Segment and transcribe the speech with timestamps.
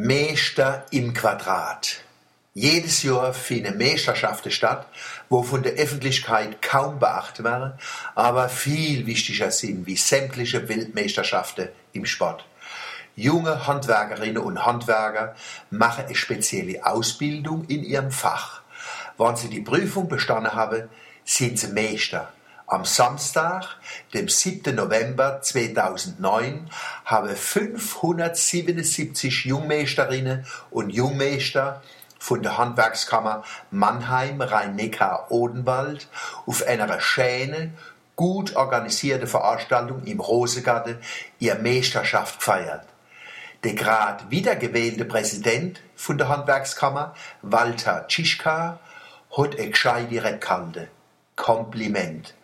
[0.00, 2.02] Meister im Quadrat.
[2.54, 4.86] Jedes Jahr finden Meisterschaften statt,
[5.28, 7.72] wo von der Öffentlichkeit kaum beachtet werden,
[8.14, 12.46] aber viel wichtiger sind wie sämtliche Weltmeisterschaften im Sport.
[13.16, 15.34] Junge Handwerkerinnen und Handwerker
[15.70, 18.62] machen eine spezielle Ausbildung in ihrem Fach.
[19.16, 20.88] Wenn sie die Prüfung bestanden haben,
[21.24, 22.32] sind sie Meister.
[22.70, 23.64] Am Samstag,
[24.12, 24.74] dem 7.
[24.74, 26.68] November 2009,
[27.06, 31.80] haben 577 Jungmeisterinnen und Jungmeister
[32.18, 36.08] von der Handwerkskammer Mannheim, Rhein-Neckar-Odenwald
[36.44, 37.72] auf einer schönen,
[38.16, 40.98] gut organisierten Veranstaltung im Rosegarten
[41.38, 42.84] ihre Meisterschaft gefeiert.
[43.64, 48.78] Der gerade wiedergewählte Präsident von der Handwerkskammer, Walter Tschischka,
[49.34, 50.88] hat ein gescheite Rede
[51.34, 52.34] Kompliment.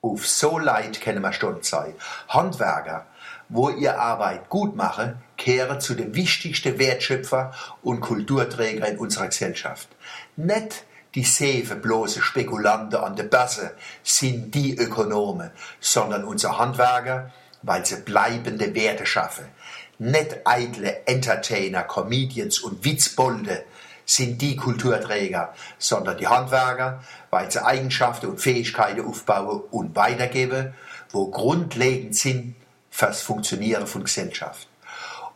[0.00, 1.94] Auf so Leid können wir stolz sein.
[2.28, 3.06] Handwerker,
[3.48, 9.88] wo ihr Arbeit gut machen, kehren zu den wichtigsten Wertschöpfer und Kulturträger in unserer Gesellschaft.
[10.36, 13.74] Nicht die sefe bloße Spekulanten an der Börse
[14.04, 19.46] sind die Ökonomen, sondern unsere Handwerker, weil sie bleibende Werte schaffen.
[19.98, 23.64] Nicht eitle Entertainer, Comedians und Witzbolde,
[24.08, 30.72] sind die Kulturträger, sondern die Handwerker, weil sie Eigenschaften und Fähigkeiten aufbauen und weitergeben,
[31.10, 32.56] wo grundlegend sind
[32.90, 34.66] fürs Funktionieren von Gesellschaft.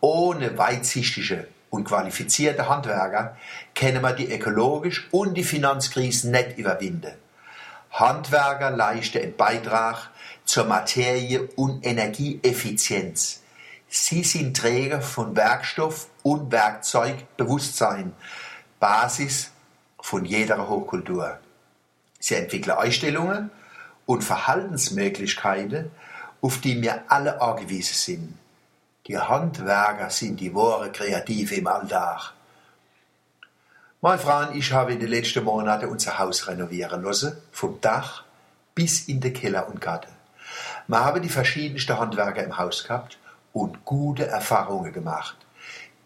[0.00, 3.36] Ohne weitsichtige und qualifizierte Handwerker
[3.74, 7.12] können wir die ökologische und die Finanzkrise nicht überwinden.
[7.92, 10.10] Handwerker leisten einen Beitrag
[10.44, 13.42] zur Materie- und Energieeffizienz.
[13.88, 18.12] Sie sind Träger von Werkstoff und Werkzeugbewusstsein,
[18.80, 19.50] Basis
[20.00, 21.38] von jeder Hochkultur.
[22.18, 23.50] Sie entwickeln Einstellungen
[24.04, 25.90] und Verhaltensmöglichkeiten,
[26.42, 28.38] auf die wir alle angewiesen sind.
[29.06, 32.32] Die Handwerker sind die wahre Kreative im Alltag.
[34.00, 38.24] Meine Frau und ich haben in den letzten Monaten unser Haus renovieren lassen, vom Dach
[38.74, 40.12] bis in den Keller und Garten.
[40.86, 43.18] Wir haben die verschiedensten Handwerker im Haus gehabt
[43.52, 45.36] und gute Erfahrungen gemacht.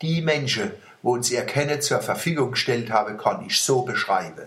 [0.00, 0.72] Die Menschen,
[1.02, 4.46] wo uns ihr Kennen zur Verfügung gestellt habe, kann ich so beschreiben.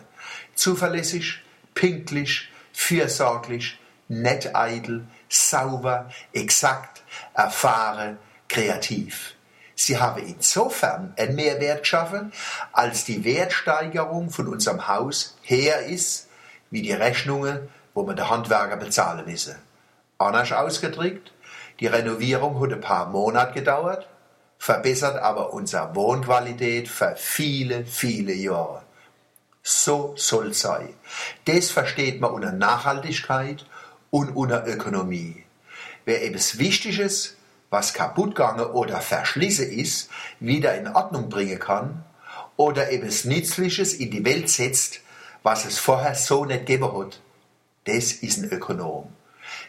[0.55, 1.41] Zuverlässig,
[1.73, 7.03] pünktlich, fürsorglich, nett eitel, sauber, exakt,
[7.33, 8.17] erfahren,
[8.47, 9.35] kreativ.
[9.75, 12.31] Sie haben insofern einen Mehrwert geschaffen,
[12.71, 16.27] als die Wertsteigerung von unserem Haus her ist,
[16.69, 19.57] wie die Rechnungen, wo man der Handwerker bezahlen müsse.
[20.17, 21.33] Anders ausgedrückt,
[21.79, 24.07] die Renovierung hat ein paar Monate gedauert,
[24.61, 28.83] verbessert aber unsere Wohnqualität für viele, viele Jahre.
[29.63, 30.93] So soll sein.
[31.45, 33.65] Das versteht man unter Nachhaltigkeit
[34.11, 35.45] und unter Ökonomie.
[36.05, 37.37] Wer etwas Wichtiges,
[37.71, 42.03] was kaputt gegangen oder verschlissen ist, wieder in Ordnung bringen kann
[42.55, 44.99] oder etwas Nützliches in die Welt setzt,
[45.41, 47.19] was es vorher so nicht gegeben hat,
[47.85, 49.11] das ist ein Ökonom.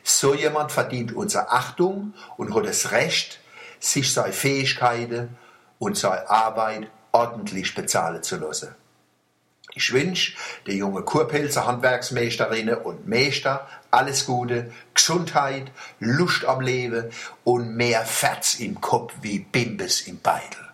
[0.05, 3.39] So jemand verdient unsere Achtung und hat das Recht,
[3.83, 5.37] sich seine Fähigkeiten
[5.79, 8.75] und seine Arbeit ordentlich bezahlen zu lassen.
[9.75, 10.35] Ich wünsche
[10.67, 17.11] der junge Kurpelzer Handwerksmeisterinnen und Meister alles Gute, Gesundheit, Lust am Leben
[17.45, 20.72] und mehr Fetz im Kopf wie Bimbes im Beitel.